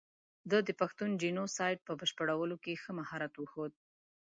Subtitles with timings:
[0.49, 3.71] ده د پښتون جینو سایډ په بشپړولو کې ښه مهارت وښود.